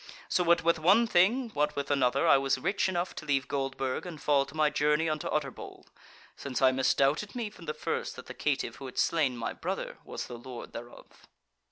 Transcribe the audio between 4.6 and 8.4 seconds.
journey unto Utterbol; since I misdoubted me from the first that the